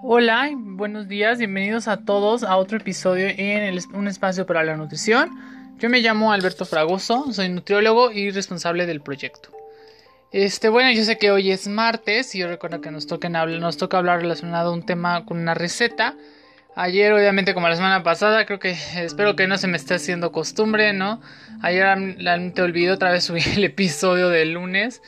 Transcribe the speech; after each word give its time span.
Hola, 0.00 0.48
buenos 0.54 1.08
días, 1.08 1.38
bienvenidos 1.38 1.88
a 1.88 1.96
todos 1.96 2.44
a 2.44 2.56
otro 2.56 2.76
episodio 2.76 3.26
en 3.36 3.76
un 3.94 4.06
espacio 4.06 4.46
para 4.46 4.62
la 4.62 4.76
nutrición. 4.76 5.28
Yo 5.78 5.90
me 5.90 5.98
llamo 5.98 6.30
Alberto 6.30 6.64
Fragoso, 6.64 7.32
soy 7.32 7.48
nutriólogo 7.48 8.12
y 8.12 8.30
responsable 8.30 8.86
del 8.86 9.00
proyecto. 9.00 9.50
Este, 10.30 10.68
bueno, 10.68 10.92
yo 10.92 11.02
sé 11.02 11.18
que 11.18 11.32
hoy 11.32 11.50
es 11.50 11.66
martes 11.66 12.32
y 12.36 12.38
yo 12.38 12.46
recuerdo 12.46 12.80
que 12.80 12.92
nos, 12.92 13.08
nos 13.08 13.76
toca 13.76 13.98
hablar 13.98 14.20
relacionado 14.20 14.70
a 14.70 14.72
un 14.72 14.86
tema 14.86 15.24
con 15.24 15.36
una 15.36 15.54
receta. 15.54 16.14
Ayer, 16.76 17.12
obviamente, 17.12 17.52
como 17.52 17.68
la 17.68 17.74
semana 17.74 18.04
pasada, 18.04 18.46
creo 18.46 18.60
que 18.60 18.76
espero 18.98 19.34
que 19.34 19.48
no 19.48 19.58
se 19.58 19.66
me 19.66 19.76
esté 19.76 19.94
haciendo 19.94 20.30
costumbre, 20.30 20.92
¿no? 20.92 21.20
Ayer 21.60 21.98
te 22.54 22.62
olvidé 22.62 22.92
otra 22.92 23.10
vez 23.10 23.24
subir 23.24 23.42
el 23.56 23.64
episodio 23.64 24.28
del 24.28 24.52
lunes. 24.52 25.02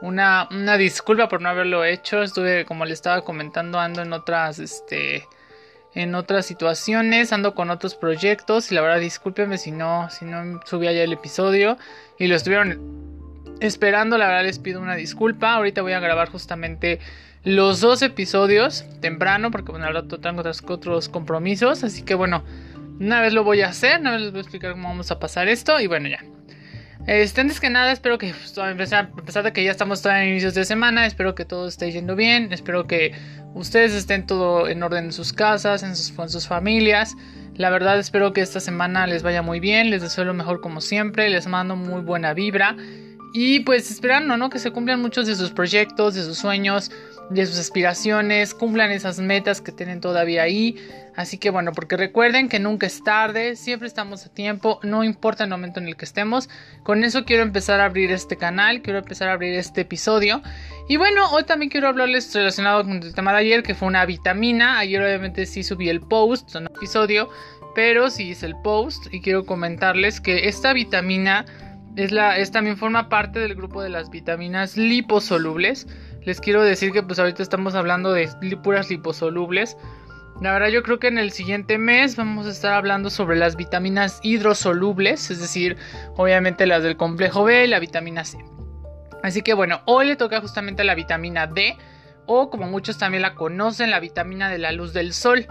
Una, 0.00 0.48
una 0.50 0.76
disculpa 0.76 1.28
por 1.28 1.40
no 1.40 1.48
haberlo 1.48 1.84
hecho. 1.84 2.22
Estuve, 2.22 2.64
como 2.64 2.84
le 2.84 2.92
estaba 2.92 3.22
comentando, 3.22 3.78
ando 3.78 4.02
en 4.02 4.12
otras, 4.12 4.58
este, 4.58 5.26
en 5.94 6.14
otras 6.14 6.46
situaciones, 6.46 7.32
ando 7.32 7.54
con 7.54 7.70
otros 7.70 7.94
proyectos 7.94 8.70
y 8.70 8.74
la 8.74 8.82
verdad 8.82 9.00
discúlpenme 9.00 9.58
si 9.58 9.70
no, 9.70 10.10
si 10.10 10.24
no 10.24 10.60
subía 10.64 10.92
ya 10.92 11.02
el 11.02 11.12
episodio 11.12 11.78
y 12.18 12.26
lo 12.26 12.34
estuvieron 12.34 13.04
esperando, 13.60 14.18
la 14.18 14.26
verdad 14.26 14.44
les 14.44 14.58
pido 14.58 14.80
una 14.80 14.96
disculpa. 14.96 15.54
Ahorita 15.54 15.82
voy 15.82 15.92
a 15.92 16.00
grabar 16.00 16.30
justamente 16.30 16.98
los 17.44 17.80
dos 17.80 18.02
episodios 18.02 18.84
temprano 19.00 19.50
porque 19.50 19.70
bueno, 19.70 19.86
ahora 19.86 20.02
tengo 20.02 20.40
otros, 20.40 20.62
otros 20.66 21.08
compromisos, 21.08 21.84
así 21.84 22.02
que 22.02 22.14
bueno, 22.14 22.42
una 22.98 23.20
vez 23.20 23.32
lo 23.32 23.44
voy 23.44 23.62
a 23.62 23.68
hacer, 23.68 24.00
una 24.00 24.12
vez 24.12 24.22
les 24.22 24.30
voy 24.32 24.38
a 24.38 24.42
explicar 24.42 24.72
cómo 24.72 24.88
vamos 24.88 25.10
a 25.10 25.18
pasar 25.18 25.48
esto 25.48 25.78
y 25.78 25.86
bueno 25.86 26.08
ya. 26.08 26.24
Este, 27.06 27.42
antes 27.42 27.60
que 27.60 27.68
nada, 27.68 27.92
espero 27.92 28.16
que, 28.16 28.32
pues, 28.32 28.56
a 28.58 28.74
pesar, 28.74 29.44
de 29.44 29.52
que 29.52 29.62
ya 29.62 29.70
estamos 29.70 30.00
todavía 30.00 30.24
en 30.24 30.30
inicios 30.30 30.54
de 30.54 30.64
semana, 30.64 31.06
espero 31.06 31.34
que 31.34 31.44
todo 31.44 31.68
esté 31.68 31.92
yendo 31.92 32.16
bien, 32.16 32.50
espero 32.52 32.86
que 32.86 33.12
ustedes 33.54 33.92
estén 33.92 34.26
todo 34.26 34.68
en 34.68 34.82
orden 34.82 35.06
en 35.06 35.12
sus 35.12 35.34
casas, 35.34 35.82
en 35.82 35.96
sus, 35.96 36.12
con 36.12 36.30
sus 36.30 36.46
familias. 36.46 37.14
La 37.56 37.68
verdad, 37.68 37.98
espero 37.98 38.32
que 38.32 38.40
esta 38.40 38.58
semana 38.58 39.06
les 39.06 39.22
vaya 39.22 39.42
muy 39.42 39.60
bien, 39.60 39.90
les 39.90 40.00
deseo 40.00 40.24
lo 40.24 40.32
mejor 40.32 40.62
como 40.62 40.80
siempre, 40.80 41.28
les 41.28 41.46
mando 41.46 41.76
muy 41.76 42.00
buena 42.00 42.32
vibra. 42.32 42.74
Y 43.34 43.60
pues 43.60 43.90
esperando, 43.90 44.36
¿no? 44.36 44.48
Que 44.48 44.58
se 44.58 44.70
cumplan 44.70 45.02
muchos 45.02 45.26
de 45.26 45.34
sus 45.34 45.50
proyectos, 45.50 46.14
de 46.14 46.22
sus 46.22 46.38
sueños, 46.38 46.90
de 47.30 47.46
sus 47.46 47.58
aspiraciones, 47.58 48.54
cumplan 48.54 48.90
esas 48.90 49.18
metas 49.18 49.60
que 49.60 49.72
tienen 49.72 50.00
todavía 50.00 50.42
ahí. 50.42 50.76
Así 51.16 51.38
que 51.38 51.50
bueno, 51.50 51.72
porque 51.72 51.96
recuerden 51.96 52.48
que 52.48 52.58
nunca 52.58 52.86
es 52.86 53.02
tarde, 53.04 53.54
siempre 53.56 53.86
estamos 53.86 54.26
a 54.26 54.34
tiempo, 54.34 54.80
no 54.82 55.04
importa 55.04 55.44
el 55.44 55.50
momento 55.50 55.78
en 55.78 55.86
el 55.86 55.96
que 55.96 56.04
estemos. 56.04 56.48
Con 56.82 57.04
eso 57.04 57.24
quiero 57.24 57.42
empezar 57.44 57.80
a 57.80 57.84
abrir 57.84 58.10
este 58.10 58.36
canal, 58.36 58.82
quiero 58.82 58.98
empezar 58.98 59.28
a 59.28 59.34
abrir 59.34 59.54
este 59.54 59.82
episodio. 59.82 60.42
Y 60.88 60.96
bueno, 60.96 61.30
hoy 61.30 61.44
también 61.44 61.70
quiero 61.70 61.88
hablarles 61.88 62.34
relacionado 62.34 62.82
con 62.82 63.02
el 63.02 63.14
tema 63.14 63.32
de 63.32 63.38
ayer, 63.38 63.62
que 63.62 63.74
fue 63.74 63.88
una 63.88 64.04
vitamina. 64.06 64.78
Ayer 64.78 65.00
obviamente 65.00 65.46
sí 65.46 65.62
subí 65.62 65.88
el 65.88 66.00
post, 66.00 66.54
un 66.56 66.66
episodio, 66.66 67.30
pero 67.74 68.10
sí 68.10 68.30
hice 68.30 68.46
el 68.46 68.56
post 68.62 69.06
y 69.12 69.20
quiero 69.20 69.46
comentarles 69.46 70.20
que 70.20 70.48
esta 70.48 70.72
vitamina 70.72 71.46
es, 71.96 72.10
la, 72.10 72.38
es 72.38 72.50
también 72.50 72.76
forma 72.76 73.08
parte 73.08 73.38
del 73.38 73.54
grupo 73.54 73.82
de 73.82 73.88
las 73.88 74.10
vitaminas 74.10 74.76
liposolubles 74.76 75.86
les 76.24 76.40
quiero 76.40 76.62
decir 76.62 76.92
que 76.92 77.02
pues 77.02 77.18
ahorita 77.18 77.42
estamos 77.42 77.74
hablando 77.74 78.12
de 78.12 78.28
puras 78.62 78.90
liposolubles. 78.90 79.76
La 80.40 80.52
verdad 80.52 80.68
yo 80.68 80.82
creo 80.82 80.98
que 80.98 81.06
en 81.06 81.18
el 81.18 81.30
siguiente 81.30 81.78
mes 81.78 82.16
vamos 82.16 82.46
a 82.46 82.50
estar 82.50 82.72
hablando 82.72 83.08
sobre 83.08 83.36
las 83.36 83.56
vitaminas 83.56 84.18
hidrosolubles, 84.22 85.30
es 85.30 85.40
decir, 85.40 85.76
obviamente 86.16 86.66
las 86.66 86.82
del 86.82 86.96
complejo 86.96 87.44
B 87.44 87.64
y 87.64 87.68
la 87.68 87.78
vitamina 87.78 88.24
C. 88.24 88.38
Así 89.22 89.42
que 89.42 89.54
bueno, 89.54 89.80
hoy 89.86 90.06
le 90.06 90.16
toca 90.16 90.40
justamente 90.40 90.82
la 90.82 90.94
vitamina 90.94 91.46
D 91.46 91.76
o 92.26 92.50
como 92.50 92.66
muchos 92.66 92.98
también 92.98 93.22
la 93.22 93.34
conocen, 93.34 93.90
la 93.90 94.00
vitamina 94.00 94.50
de 94.50 94.58
la 94.58 94.72
luz 94.72 94.92
del 94.92 95.12
sol. 95.12 95.46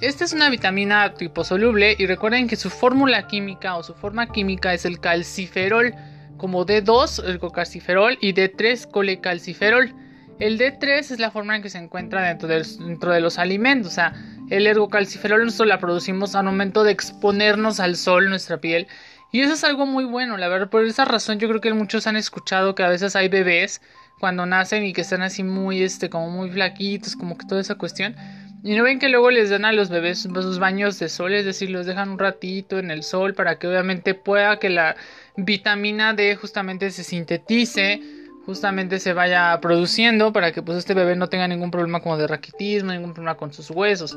Esta 0.00 0.24
es 0.24 0.32
una 0.32 0.50
vitamina 0.50 1.14
liposoluble 1.18 1.96
y 1.98 2.06
recuerden 2.06 2.48
que 2.48 2.56
su 2.56 2.68
fórmula 2.68 3.26
química 3.28 3.76
o 3.76 3.82
su 3.82 3.94
forma 3.94 4.26
química 4.26 4.74
es 4.74 4.84
el 4.84 5.00
calciferol, 5.00 5.94
como 6.36 6.66
D2 6.66 7.24
el 7.24 7.38
cocalciferol 7.38 8.18
y 8.20 8.34
D3 8.34 8.90
colecalciferol. 8.90 9.94
El 10.38 10.58
D3 10.58 10.98
es 10.98 11.18
la 11.18 11.30
forma 11.30 11.56
en 11.56 11.62
que 11.62 11.70
se 11.70 11.78
encuentra 11.78 12.22
dentro 12.22 12.46
de, 12.48 12.62
dentro 12.80 13.12
de 13.12 13.20
los 13.20 13.38
alimentos. 13.38 13.92
O 13.92 13.94
sea, 13.94 14.12
el 14.50 14.66
ergocalciferol 14.66 15.44
nosotros 15.44 15.68
la 15.68 15.78
producimos 15.78 16.34
al 16.34 16.44
momento 16.44 16.84
de 16.84 16.92
exponernos 16.92 17.80
al 17.80 17.96
sol, 17.96 18.28
nuestra 18.28 18.58
piel. 18.58 18.86
Y 19.32 19.40
eso 19.40 19.54
es 19.54 19.64
algo 19.64 19.86
muy 19.86 20.04
bueno, 20.04 20.36
la 20.36 20.48
verdad. 20.48 20.68
Por 20.68 20.84
esa 20.84 21.04
razón 21.04 21.38
yo 21.38 21.48
creo 21.48 21.60
que 21.60 21.72
muchos 21.72 22.06
han 22.06 22.16
escuchado 22.16 22.74
que 22.74 22.82
a 22.82 22.88
veces 22.88 23.16
hay 23.16 23.28
bebés 23.28 23.80
cuando 24.18 24.46
nacen 24.46 24.84
y 24.84 24.92
que 24.92 25.00
están 25.00 25.22
así 25.22 25.42
muy, 25.42 25.82
este, 25.82 26.10
como 26.10 26.30
muy 26.30 26.50
flaquitos, 26.50 27.16
como 27.16 27.36
que 27.36 27.46
toda 27.46 27.60
esa 27.60 27.76
cuestión. 27.76 28.14
Y 28.62 28.74
no 28.74 28.82
ven 28.84 28.98
que 28.98 29.08
luego 29.08 29.30
les 29.30 29.50
dan 29.50 29.64
a 29.64 29.72
los 29.72 29.90
bebés 29.90 30.20
sus 30.20 30.58
baños 30.58 30.98
de 30.98 31.08
sol, 31.08 31.32
es 31.34 31.44
decir, 31.44 31.70
los 31.70 31.86
dejan 31.86 32.10
un 32.10 32.18
ratito 32.18 32.78
en 32.78 32.90
el 32.90 33.02
sol 33.04 33.34
para 33.34 33.58
que 33.58 33.68
obviamente 33.68 34.14
pueda 34.14 34.58
que 34.58 34.70
la 34.70 34.96
vitamina 35.36 36.14
D 36.14 36.34
justamente 36.36 36.90
se 36.90 37.04
sintetice 37.04 38.00
justamente 38.46 39.00
se 39.00 39.12
vaya 39.12 39.58
produciendo 39.60 40.32
para 40.32 40.52
que 40.52 40.62
pues 40.62 40.78
este 40.78 40.94
bebé 40.94 41.16
no 41.16 41.28
tenga 41.28 41.48
ningún 41.48 41.72
problema 41.72 42.00
como 42.00 42.16
de 42.16 42.28
raquitismo, 42.28 42.92
ningún 42.92 43.12
problema 43.12 43.36
con 43.36 43.52
sus 43.52 43.70
huesos. 43.70 44.16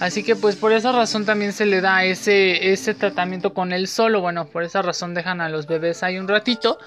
Así 0.00 0.22
que 0.22 0.36
pues 0.36 0.54
por 0.54 0.72
esa 0.72 0.92
razón 0.92 1.26
también 1.26 1.52
se 1.52 1.66
le 1.66 1.80
da 1.80 2.04
ese, 2.04 2.72
ese 2.72 2.94
tratamiento 2.94 3.52
con 3.52 3.72
el 3.72 3.88
solo. 3.88 4.20
Bueno, 4.20 4.46
por 4.46 4.62
esa 4.62 4.82
razón 4.82 5.14
dejan 5.14 5.40
a 5.40 5.48
los 5.48 5.66
bebés 5.66 6.04
ahí 6.04 6.16
un 6.16 6.28
ratito 6.28 6.78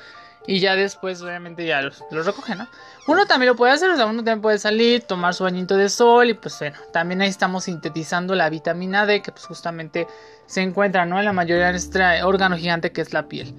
y 0.47 0.61
ya 0.61 0.75
después 0.77 1.21
obviamente 1.21 1.65
ya 1.65 1.81
los, 1.81 2.01
los 2.11 2.25
recogen, 2.25 2.59
¿no? 2.59 2.67
Uno 3.07 3.25
también 3.25 3.49
lo 3.49 3.55
puede 3.57 3.73
hacer, 3.73 3.89
o 3.91 3.95
sea, 3.97 4.05
uno 4.05 4.19
también 4.19 4.41
puede 4.41 4.57
salir, 4.57 5.01
tomar 5.01 5.33
su 5.33 5.43
bañito 5.43 5.75
de 5.75 5.89
sol 5.89 6.29
y 6.29 6.33
pues 6.33 6.57
bueno, 6.59 6.77
también 6.93 7.21
ahí 7.21 7.29
estamos 7.29 7.65
sintetizando 7.65 8.35
la 8.35 8.49
vitamina 8.49 9.05
D 9.05 9.21
que 9.21 9.31
pues 9.31 9.45
justamente 9.45 10.07
se 10.45 10.61
encuentra, 10.61 11.05
¿no? 11.05 11.19
En 11.19 11.25
la 11.25 11.33
mayoría 11.33 11.65
de 11.65 11.71
nuestro 11.71 12.03
órgano 12.23 12.55
gigante 12.55 12.91
que 12.91 13.01
es 13.01 13.11
la 13.11 13.27
piel. 13.27 13.53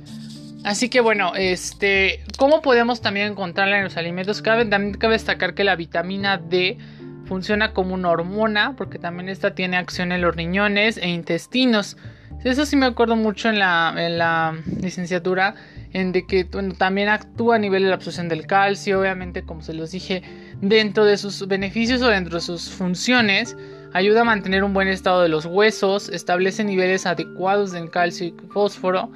Así 0.62 0.90
que 0.90 1.00
bueno, 1.00 1.32
este, 1.36 2.22
¿cómo 2.36 2.60
podemos 2.60 3.00
también 3.00 3.32
encontrarla 3.32 3.78
en 3.78 3.84
los 3.84 3.96
alimentos? 3.96 4.42
Cabe, 4.42 4.66
también 4.66 4.94
cabe 4.94 5.14
destacar 5.14 5.54
que 5.54 5.64
la 5.64 5.74
vitamina 5.74 6.36
D 6.36 6.76
funciona 7.24 7.72
como 7.72 7.94
una 7.94 8.10
hormona, 8.10 8.74
porque 8.76 8.98
también 8.98 9.28
esta 9.28 9.54
tiene 9.54 9.76
acción 9.76 10.12
en 10.12 10.20
los 10.20 10.36
riñones 10.36 10.98
e 10.98 11.08
intestinos. 11.08 11.96
Eso 12.44 12.66
sí 12.66 12.76
me 12.76 12.86
acuerdo 12.86 13.16
mucho 13.16 13.48
en 13.48 13.58
la, 13.58 13.94
en 13.96 14.18
la 14.18 14.58
licenciatura, 14.80 15.54
en 15.92 16.12
de 16.12 16.26
que 16.26 16.44
también 16.76 17.08
actúa 17.08 17.56
a 17.56 17.58
nivel 17.58 17.82
de 17.82 17.88
la 17.88 17.94
absorción 17.94 18.28
del 18.28 18.46
calcio, 18.46 19.00
obviamente 19.00 19.42
como 19.42 19.62
se 19.62 19.74
los 19.74 19.92
dije, 19.92 20.22
dentro 20.60 21.04
de 21.04 21.16
sus 21.16 21.46
beneficios 21.46 22.02
o 22.02 22.08
dentro 22.08 22.36
de 22.36 22.40
sus 22.40 22.70
funciones, 22.70 23.56
ayuda 23.92 24.22
a 24.22 24.24
mantener 24.24 24.64
un 24.64 24.74
buen 24.74 24.88
estado 24.88 25.22
de 25.22 25.28
los 25.28 25.46
huesos, 25.46 26.08
establece 26.08 26.64
niveles 26.64 27.06
adecuados 27.06 27.72
de 27.72 27.88
calcio 27.88 28.26
y 28.26 28.34
fósforo, 28.52 29.10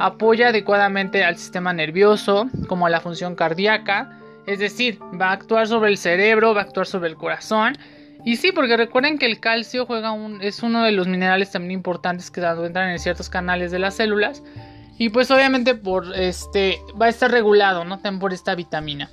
apoya 0.00 0.48
adecuadamente 0.48 1.24
al 1.24 1.36
sistema 1.36 1.72
nervioso, 1.74 2.48
como 2.66 2.86
a 2.86 2.90
la 2.90 3.00
función 3.00 3.34
cardíaca, 3.34 4.18
es 4.46 4.58
decir, 4.58 4.98
va 5.20 5.28
a 5.28 5.32
actuar 5.32 5.68
sobre 5.68 5.90
el 5.90 5.98
cerebro, 5.98 6.54
va 6.54 6.62
a 6.62 6.64
actuar 6.64 6.86
sobre 6.86 7.10
el 7.10 7.16
corazón. 7.16 7.76
Y 8.24 8.36
sí, 8.36 8.50
porque 8.52 8.76
recuerden 8.76 9.18
que 9.18 9.26
el 9.26 9.40
calcio 9.40 9.84
juega 9.84 10.12
un, 10.12 10.40
es 10.42 10.62
uno 10.62 10.82
de 10.82 10.92
los 10.92 11.06
minerales 11.06 11.52
también 11.52 11.72
importantes 11.72 12.30
que 12.30 12.40
entran 12.40 12.90
en 12.90 12.98
ciertos 12.98 13.28
canales 13.28 13.70
de 13.70 13.78
las 13.78 13.94
células. 13.94 14.42
Y 14.98 15.10
pues 15.10 15.30
obviamente 15.30 15.74
por 15.74 16.14
este 16.14 16.78
va 17.00 17.06
a 17.06 17.08
estar 17.10 17.30
regulado, 17.30 17.84
¿no? 17.84 18.00
por 18.18 18.32
esta 18.32 18.54
vitamina. 18.54 19.10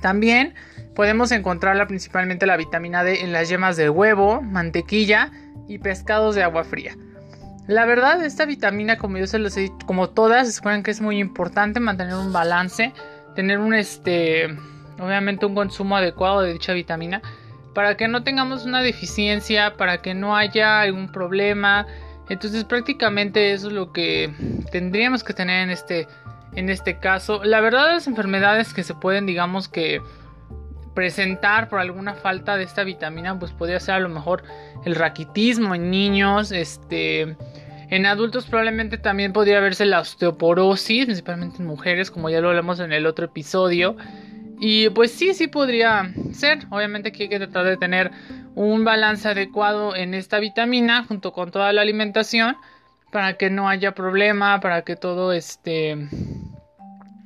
También 0.00 0.54
podemos 0.94 1.30
encontrarla 1.30 1.86
principalmente 1.86 2.46
la 2.46 2.56
vitamina 2.56 3.04
D 3.04 3.22
en 3.22 3.32
las 3.32 3.48
yemas 3.48 3.76
de 3.76 3.90
huevo, 3.90 4.42
mantequilla 4.42 5.30
y 5.68 5.78
pescados 5.78 6.34
de 6.34 6.42
agua 6.42 6.64
fría. 6.64 6.96
La 7.70 7.84
verdad, 7.84 8.24
esta 8.24 8.46
vitamina, 8.46 8.98
como 8.98 9.16
yo 9.16 9.28
se 9.28 9.38
los 9.38 9.56
he 9.56 9.60
dicho, 9.60 9.76
como 9.86 10.10
todas, 10.10 10.52
se 10.52 10.82
que 10.82 10.90
es 10.90 11.00
muy 11.00 11.20
importante 11.20 11.78
mantener 11.78 12.14
un 12.16 12.32
balance, 12.32 12.92
tener 13.36 13.60
un 13.60 13.74
este, 13.74 14.58
obviamente 14.98 15.46
un 15.46 15.54
consumo 15.54 15.96
adecuado 15.96 16.42
de 16.42 16.54
dicha 16.54 16.72
vitamina, 16.72 17.22
para 17.72 17.96
que 17.96 18.08
no 18.08 18.24
tengamos 18.24 18.66
una 18.66 18.82
deficiencia, 18.82 19.76
para 19.76 20.02
que 20.02 20.14
no 20.14 20.36
haya 20.36 20.80
algún 20.80 21.12
problema. 21.12 21.86
Entonces, 22.28 22.64
prácticamente 22.64 23.52
eso 23.52 23.68
es 23.68 23.72
lo 23.72 23.92
que 23.92 24.34
tendríamos 24.72 25.22
que 25.22 25.32
tener 25.32 25.62
en 25.62 25.70
este, 25.70 26.08
en 26.56 26.70
este 26.70 26.98
caso. 26.98 27.44
La 27.44 27.60
verdad, 27.60 27.92
las 27.92 28.08
enfermedades 28.08 28.74
que 28.74 28.82
se 28.82 28.94
pueden, 28.94 29.26
digamos 29.26 29.68
que 29.68 30.02
presentar 30.94 31.68
por 31.68 31.78
alguna 31.78 32.14
falta 32.14 32.56
de 32.56 32.64
esta 32.64 32.82
vitamina, 32.82 33.38
pues 33.38 33.52
podría 33.52 33.78
ser 33.78 33.94
a 33.94 34.00
lo 34.00 34.08
mejor 34.08 34.42
el 34.84 34.96
raquitismo 34.96 35.76
en 35.76 35.88
niños, 35.88 36.50
este 36.50 37.36
en 37.90 38.06
adultos 38.06 38.46
probablemente 38.46 38.98
también 38.98 39.32
podría 39.32 39.58
verse 39.60 39.84
la 39.84 40.00
osteoporosis, 40.00 41.06
principalmente 41.06 41.58
en 41.58 41.66
mujeres, 41.66 42.10
como 42.10 42.30
ya 42.30 42.40
lo 42.40 42.48
hablamos 42.48 42.78
en 42.78 42.92
el 42.92 43.04
otro 43.04 43.26
episodio. 43.26 43.96
Y 44.60 44.90
pues 44.90 45.10
sí, 45.10 45.34
sí 45.34 45.48
podría 45.48 46.12
ser. 46.32 46.60
Obviamente 46.70 47.10
que 47.10 47.24
hay 47.24 47.28
que 47.28 47.38
tratar 47.38 47.64
de 47.64 47.76
tener 47.76 48.12
un 48.54 48.84
balance 48.84 49.28
adecuado 49.28 49.96
en 49.96 50.14
esta 50.14 50.38
vitamina 50.38 51.04
junto 51.04 51.32
con 51.32 51.50
toda 51.50 51.72
la 51.72 51.82
alimentación 51.82 52.56
para 53.10 53.34
que 53.34 53.50
no 53.50 53.68
haya 53.68 53.92
problema, 53.92 54.60
para 54.60 54.82
que 54.82 54.94
todo 54.94 55.32
esté, 55.32 55.92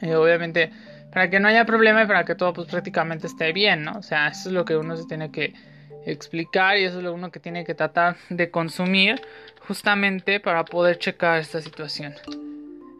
eh, 0.00 0.14
obviamente, 0.14 0.70
para 1.12 1.28
que 1.28 1.40
no 1.40 1.48
haya 1.48 1.66
problema 1.66 2.04
y 2.04 2.06
para 2.06 2.24
que 2.24 2.34
todo 2.34 2.54
pues 2.54 2.68
prácticamente 2.68 3.26
esté 3.26 3.52
bien, 3.52 3.84
¿no? 3.84 3.98
O 3.98 4.02
sea, 4.02 4.28
eso 4.28 4.48
es 4.48 4.54
lo 4.54 4.64
que 4.64 4.76
uno 4.76 4.96
se 4.96 5.04
tiene 5.04 5.30
que 5.30 5.52
explicar 6.06 6.78
y 6.78 6.84
eso 6.84 6.98
es 6.98 7.04
lo 7.04 7.12
uno 7.12 7.30
que 7.30 7.40
tiene 7.40 7.64
que 7.64 7.74
tratar 7.74 8.16
de 8.28 8.50
consumir 8.50 9.20
justamente 9.66 10.40
para 10.40 10.64
poder 10.64 10.98
checar 10.98 11.40
esta 11.40 11.60
situación. 11.60 12.14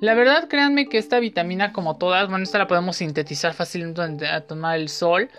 La 0.01 0.15
verdad, 0.15 0.49
créanme 0.49 0.89
que 0.89 0.99
esta 0.99 1.19
vitamina, 1.19 1.73
como 1.73 1.97
todas, 1.97 2.29
bueno, 2.29 2.45
esta 2.45 2.59
la 2.59 2.67
podemos 2.67 2.97
sintetizar 2.97 3.55
fácilmente 3.55 4.27
a 4.27 4.43
tomar 4.43 4.79
el 4.79 4.89
sol. 4.89 5.31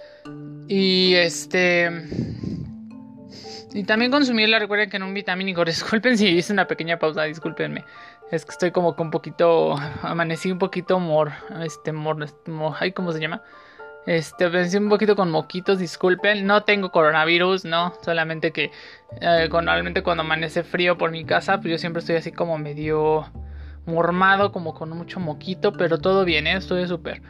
Y 0.68 1.14
este. 1.14 1.92
Y 3.74 3.84
también 3.84 4.10
consumirla. 4.10 4.58
Recuerden 4.58 4.90
que 4.90 4.98
en 4.98 5.04
un 5.04 5.14
vitamínico. 5.14 5.64
Disculpen 5.66 6.18
si 6.18 6.30
hice 6.30 6.52
una 6.52 6.66
pequeña 6.68 6.98
pausa, 6.98 7.24
discúlpenme. 7.24 7.84
Es 8.32 8.44
que 8.44 8.52
estoy 8.52 8.72
como 8.72 8.96
con 8.96 9.08
un 9.08 9.12
poquito. 9.12 9.76
Amanecí 10.02 10.52
un 10.52 10.58
poquito 10.58 11.00
mor. 11.00 11.34
Este, 11.64 11.92
mor. 11.92 12.26
ay, 12.80 12.92
¿Cómo 12.92 13.12
se 13.12 13.20
llama? 13.20 13.44
Este, 14.06 14.46
amanecí 14.46 14.78
un 14.78 14.90
poquito 14.90 15.16
con 15.16 15.32
moquitos, 15.32 15.80
disculpen. 15.80 16.46
No 16.46 16.64
tengo 16.64 16.92
coronavirus, 16.92 17.66
no. 17.66 17.94
Solamente 18.04 18.52
que. 18.52 18.72
Eh, 19.22 19.50
normalmente 19.50 20.04
cuando 20.04 20.22
amanece 20.22 20.64
frío 20.64 20.98
por 20.98 21.12
mi 21.12 21.26
casa, 21.26 21.58
pues 21.58 21.72
yo 21.72 21.78
siempre 21.78 22.02
estoy 22.02 22.18
así 22.18 22.32
como 22.32 22.58
medio 22.58 23.26
mormado, 23.86 24.52
como 24.52 24.74
con 24.74 24.90
mucho 24.92 25.20
moquito, 25.20 25.74
pero 25.74 26.00
todo 26.00 26.26
bien, 26.26 26.48
¿eh? 26.48 26.58
estoy 26.58 26.88
súper. 26.88 27.22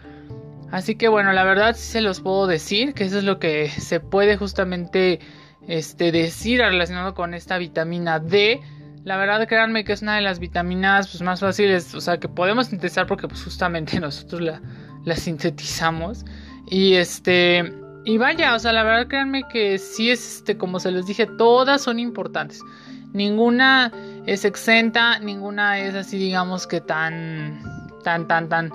Así 0.72 0.96
que 0.96 1.08
bueno, 1.08 1.32
la 1.34 1.44
verdad 1.44 1.76
sí 1.76 1.84
se 1.84 2.02
los 2.02 2.22
puedo 2.22 2.48
decir, 2.48 2.94
que 2.94 3.06
eso 3.06 3.20
es 3.20 3.24
lo 3.24 3.40
que 3.40 3.70
se 3.70 4.00
puede 4.00 4.38
justamente 4.38 5.20
este, 5.68 6.12
decir 6.12 6.60
relacionado 6.60 7.14
con 7.14 7.34
esta 7.34 7.58
vitamina 7.58 8.20
D. 8.20 8.62
La 9.04 9.18
verdad, 9.18 9.48
créanme 9.48 9.84
que 9.84 9.94
es 9.94 10.02
una 10.02 10.16
de 10.16 10.22
las 10.22 10.40
vitaminas 10.40 11.10
pues, 11.10 11.22
más 11.22 11.40
fáciles, 11.40 11.94
o 11.94 12.02
sea, 12.02 12.20
que 12.20 12.28
podemos 12.28 12.68
sintetizar 12.68 13.06
porque 13.06 13.28
pues, 13.28 13.44
justamente 13.44 14.00
nosotros 14.00 14.42
la 14.42 15.16
sintetizamos. 15.16 16.26
Y 16.68 16.96
este, 16.96 17.74
y 18.06 18.18
vaya, 18.20 18.56
o 18.56 18.60
sea, 18.60 18.72
la 18.72 18.84
verdad, 18.84 19.08
créanme 19.08 19.44
que 19.52 19.80
sí 19.80 20.12
es, 20.12 20.38
este, 20.38 20.58
como 20.58 20.80
se 20.80 20.92
les 20.92 21.08
dije, 21.08 21.26
todas 21.26 21.82
son 21.82 22.00
importantes. 22.00 22.62
Ninguna 23.14 23.92
es 24.26 24.46
exenta, 24.46 25.20
ninguna 25.20 25.80
es 25.80 25.96
así, 25.96 26.18
digamos 26.18 26.68
que 26.68 26.82
tan, 26.82 27.62
tan, 28.04 28.28
tan, 28.28 28.48
tan, 28.50 28.72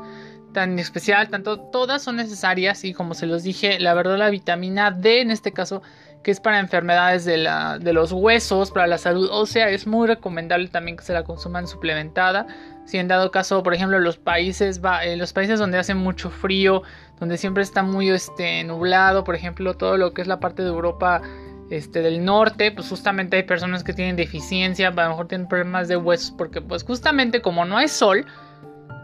tan 0.53 0.79
especial, 0.79 1.29
tanto, 1.29 1.59
todas 1.59 2.03
son 2.03 2.17
necesarias 2.17 2.85
y 2.85 2.93
como 2.93 3.15
se 3.15 3.27
los 3.27 3.43
dije, 3.43 3.79
la 3.79 3.95
verdad 3.95 4.19
la 4.19 4.31
vitamina 4.31 4.91
D 4.91 5.21
en 5.21 5.31
este 5.31 5.53
caso, 5.53 5.83
que 6.23 6.31
es 6.31 6.41
para 6.41 6.59
enfermedades 6.59 7.25
de, 7.25 7.37
la, 7.37 7.79
de 7.79 7.93
los 7.93 8.13
huesos, 8.13 8.71
para 8.71 8.87
la 8.87 8.99
salud 8.99 9.29
ósea, 9.31 9.71
es 9.71 9.87
muy 9.87 10.07
recomendable 10.07 10.69
también 10.69 10.97
que 10.97 11.05
se 11.05 11.13
la 11.13 11.23
consuman 11.23 11.67
suplementada. 11.67 12.47
Si 12.85 12.99
en 12.99 13.09
dado 13.09 13.31
caso, 13.31 13.63
por 13.63 13.75
ejemplo, 13.75 13.99
los 14.01 14.19
países, 14.19 14.85
va, 14.85 15.05
en 15.05 15.19
los 15.19 15.33
países 15.33 15.59
donde 15.59 15.79
hace 15.79 15.95
mucho 15.95 16.29
frío, 16.29 16.83
donde 17.21 17.37
siempre 17.37 17.63
está 17.63 17.83
muy 17.83 18.11
este, 18.11 18.65
nublado, 18.65 19.23
por 19.23 19.35
ejemplo, 19.35 19.75
todo 19.75 19.97
lo 19.97 20.13
que 20.13 20.23
es 20.23 20.27
la 20.27 20.41
parte 20.41 20.63
de 20.63 20.69
Europa 20.69 21.23
este, 21.71 22.01
del 22.03 22.25
norte, 22.25 22.73
pues 22.73 22.89
justamente 22.89 23.37
hay 23.37 23.43
personas 23.45 23.85
que 23.85 23.93
tienen 23.93 24.17
deficiencia, 24.17 24.89
a 24.89 24.91
lo 24.91 25.09
mejor 25.11 25.29
tienen 25.29 25.47
problemas 25.47 25.87
de 25.87 25.97
huesos, 25.97 26.33
porque 26.37 26.61
pues 26.61 26.83
justamente 26.83 27.43
como 27.43 27.65
no 27.65 27.77
hay 27.77 27.89
sol, 27.89 28.27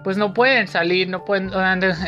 pues 0.02 0.16
no 0.16 0.34
pueden 0.34 0.66
salir, 0.66 1.08
no 1.08 1.24
pueden 1.24 1.50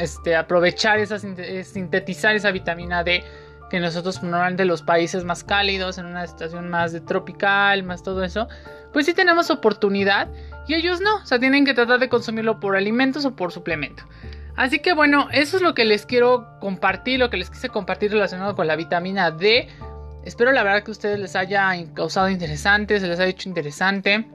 este, 0.01 0.35
aprovechar 0.35 0.99
esa, 0.99 1.19
sintetizar 1.19 2.35
esa 2.35 2.51
vitamina 2.51 3.05
D 3.05 3.23
que 3.71 3.81
nosotros 3.81 4.23
normalmente 4.23 4.65
los 4.65 4.83
países 4.83 5.25
más 5.25 5.45
cálidos, 5.45 5.99
en 5.99 6.07
una 6.07 6.25
estación 6.25 6.71
más 6.71 6.93
de 6.93 7.01
tropical, 7.01 7.83
más 7.83 8.03
todo 8.03 8.25
eso, 8.25 8.49
pues 8.93 9.05
sí 9.05 9.15
tenemos 9.15 9.51
oportunidad 9.51 10.29
y 10.67 10.75
ellos 10.75 11.01
no, 11.01 11.17
o 11.17 11.27
sea, 11.27 11.39
tienen 11.39 11.65
que 11.65 11.75
tratar 11.75 12.01
de 12.01 12.09
consumirlo 12.09 12.61
por 12.61 12.77
alimentos 12.77 13.25
o 13.25 13.37
por 13.37 13.53
suplemento. 13.53 14.05
Así 14.59 14.81
que 14.81 14.93
bueno, 14.93 15.29
eso 15.31 15.57
es 15.57 15.63
lo 15.63 15.73
que 15.73 15.85
les 15.85 16.05
quiero 16.05 16.59
compartir, 16.59 17.21
lo 17.21 17.31
que 17.31 17.37
les 17.37 17.49
quise 17.49 17.69
compartir 17.69 18.11
relacionado 18.11 18.57
con 18.57 18.67
la 18.67 18.75
vitamina 18.75 19.31
D. 19.31 19.69
Espero 20.25 20.51
la 20.51 20.65
verdad 20.65 20.83
que 20.83 20.91
a 20.91 20.93
ustedes 20.93 21.21
les 21.21 21.37
haya 21.37 21.73
causado 21.95 22.29
interesante, 22.29 22.99
se 22.99 23.07
les 23.07 23.21
haya 23.21 23.31
hecho 23.31 23.49
interesante. 23.49 24.27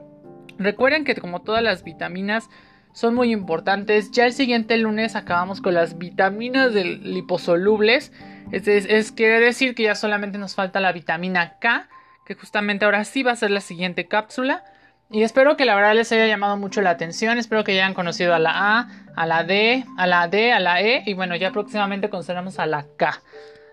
Recuerden 0.58 1.04
que 1.04 1.16
como 1.16 1.42
todas 1.42 1.62
las 1.62 1.84
vitaminas 1.84 2.50
son 2.94 3.16
muy 3.16 3.34
importantes. 3.34 4.12
Ya 4.12 4.25
el 4.25 4.31
siguiente 4.31 4.78
lunes 4.78 5.18
acabamos 5.18 5.60
con 5.60 5.74
las 5.74 5.98
vitaminas 5.98 6.72
liposolubles. 6.74 8.14
Es, 8.54 8.66
es, 8.66 9.12
quiere 9.12 9.42
decir 9.42 9.75
que 9.75 9.84
ya 9.84 9.96
solamente 9.96 10.38
nos 10.38 10.56
falta 10.56 10.80
la 10.80 10.94
vitamina 10.94 11.58
K, 11.60 11.90
que 12.25 12.36
justamente 12.36 12.86
ahora 12.86 13.04
sí 13.04 13.24
va 13.24 13.34
a 13.34 13.36
ser 13.36 13.52
la 13.52 13.60
siguiente 13.60 14.08
cápsula. 14.08 14.64
Y 15.13 15.21
espero 15.21 15.56
que 15.56 15.65
la 15.65 15.75
verdad 15.75 15.94
les 15.94 16.12
haya 16.12 16.25
llamado 16.25 16.57
mucho 16.57 16.81
la 16.81 16.89
atención. 16.89 17.38
Espero 17.38 17.63
que 17.63 17.74
hayan 17.74 17.94
conocido 17.94 18.33
a 18.33 18.39
la 18.39 18.80
A, 18.80 18.89
a 19.15 19.27
la 19.27 19.44
D, 19.44 19.86
a 19.95 20.07
la 20.07 20.27
D, 20.27 20.51
a 20.51 20.60
la 20.60 20.81
E. 20.81 21.04
Y 21.06 21.13
bueno, 21.13 21.36
ya 21.36 21.51
próximamente 21.51 22.10
conoceremos 22.10 22.57
a 22.57 22.65
la 22.65 22.88
K. 22.98 23.21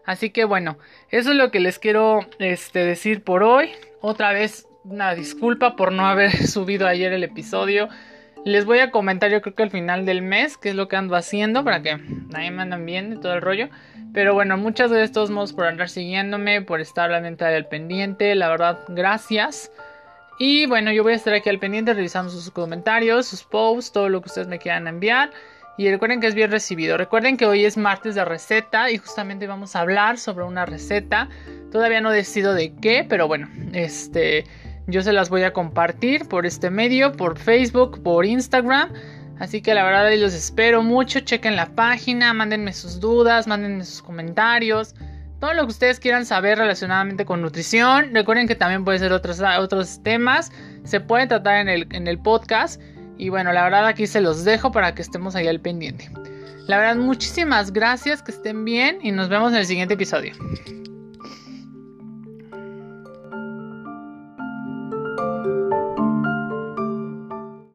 Así 0.04 0.28
que 0.28 0.44
bueno, 0.44 0.76
eso 1.08 1.31
es 1.31 1.37
lo 1.37 1.50
que 1.50 1.60
les 1.60 1.78
quiero 1.78 2.20
este, 2.38 2.81
decir 2.81 3.25
por 3.25 3.42
hoy. 3.42 3.70
Otra 4.02 4.32
vez 4.32 4.66
una 4.84 5.14
disculpa 5.14 5.76
por 5.76 5.92
no 5.92 6.06
haber 6.06 6.31
subido 6.46 6.87
ayer 6.87 7.10
el 7.14 7.25
episodio. 7.25 7.88
Les 8.44 8.66
voy 8.66 8.81
a 8.81 8.90
comentar 8.90 9.31
yo 9.31 9.40
creo 9.40 9.54
que 9.54 9.62
al 9.62 9.70
final 9.70 10.04
del 10.04 10.20
mes 10.20 10.58
qué 10.58 10.69
es 10.70 10.75
lo 10.75 10.88
que 10.88 10.96
ando 10.96 11.16
haciendo 11.16 11.64
para 11.64 11.81
que 11.81 11.96
ahí 12.34 12.50
me 12.50 12.84
bien 12.84 13.14
y 13.14 13.16
todo 13.19 13.32
el 13.32 13.40
rollo. 13.40 13.70
Pero 14.12 14.34
bueno, 14.34 14.58
muchas 14.58 14.90
gracias 14.90 15.08
de 15.08 15.14
todos 15.14 15.31
modos 15.31 15.54
por 15.54 15.64
andar 15.64 15.88
siguiéndome, 15.88 16.60
por 16.60 16.82
estar 16.82 17.08
la 17.10 17.20
venta 17.20 17.48
del 17.48 17.64
pendiente. 17.64 18.34
La 18.34 18.50
verdad, 18.50 18.81
gracias. 18.88 19.70
Y 20.42 20.64
bueno, 20.64 20.90
yo 20.90 21.02
voy 21.02 21.12
a 21.12 21.16
estar 21.16 21.34
aquí 21.34 21.50
al 21.50 21.58
pendiente 21.58 21.92
revisando 21.92 22.32
sus 22.32 22.50
comentarios, 22.50 23.26
sus 23.26 23.44
posts, 23.44 23.92
todo 23.92 24.08
lo 24.08 24.22
que 24.22 24.28
ustedes 24.28 24.48
me 24.48 24.58
quieran 24.58 24.88
enviar. 24.88 25.32
Y 25.76 25.90
recuerden 25.90 26.19
que 26.19 26.28
es 26.28 26.34
bien 26.34 26.50
recibido. 26.50 26.96
Recuerden 26.96 27.37
que 27.37 27.44
hoy 27.44 27.66
es 27.66 27.76
martes 27.76 28.14
de 28.14 28.25
receta 28.25 28.90
y 28.90 28.96
justamente 28.96 29.46
vamos 29.46 29.76
a 29.76 29.81
hablar 29.81 30.16
sobre 30.16 30.46
una 30.46 30.64
receta. 30.64 31.28
Todavía 31.70 32.00
no 32.00 32.10
decido 32.10 32.54
de 32.54 32.75
qué, 32.75 33.04
pero 33.06 33.28
bueno, 33.28 33.50
este 33.75 34.46
yo 34.87 35.02
se 35.02 35.12
las 35.12 35.28
voy 35.28 35.42
a 35.42 35.52
compartir 35.52 36.26
por 36.26 36.46
este 36.46 36.70
medio, 36.70 37.12
por 37.12 37.38
Facebook, 37.38 38.02
por 38.02 38.25
Instagram. 38.25 38.94
Así 39.38 39.60
que 39.60 39.75
la 39.75 39.84
verdad 39.84 40.06
ahí 40.06 40.19
los 40.19 40.32
espero 40.32 40.82
mucho. 40.82 41.20
Chequen 41.20 41.54
la 41.54 41.66
página, 41.75 42.32
mándenme 42.32 42.72
sus 42.72 42.98
dudas, 42.98 43.46
mándenme 43.46 43.84
sus 43.84 44.00
comentarios. 44.00 44.94
Todo 45.40 45.54
lo 45.54 45.62
que 45.62 45.70
ustedes 45.70 45.98
quieran 45.98 46.26
saber 46.26 46.58
relacionadamente 46.58 47.25
con 47.25 47.40
nutrición. 47.40 48.10
Recuerden 48.12 48.46
que 48.46 48.54
también 48.54 48.84
puede 48.84 48.98
ser 48.98 49.12
otros, 49.12 49.40
otros 49.58 50.02
temas. 50.02 50.52
Se 50.84 51.00
pueden 51.00 51.28
tratar 51.28 51.56
en 51.56 51.69
el, 51.69 51.87
en 51.90 52.06
el 52.06 52.19
podcast. 52.19 52.81
Y 53.16 53.31
bueno, 53.31 53.52
la 53.52 53.64
verdad 53.64 53.87
aquí 53.87 54.06
se 54.06 54.20
los 54.20 54.44
dejo 54.44 54.70
para 54.70 54.94
que 54.94 55.02
estemos 55.02 55.34
ahí 55.34 55.48
al 55.48 55.60
pendiente. 55.60 56.10
La 56.66 56.78
verdad, 56.78 56.96
muchísimas 56.96 57.72
gracias, 57.72 58.22
que 58.22 58.32
estén 58.32 58.64
bien 58.64 58.99
y 59.02 59.12
nos 59.12 59.28
vemos 59.28 59.52
en 59.52 59.59
el 59.59 59.66
siguiente 59.66 59.94
episodio. 59.94 60.35